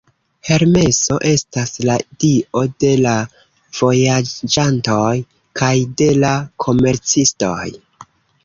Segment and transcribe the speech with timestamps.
[0.51, 3.13] Hermeso estas la dio de la
[3.81, 5.13] vojaĝantoj
[5.63, 6.33] kaj de la
[6.67, 7.63] komercistoj.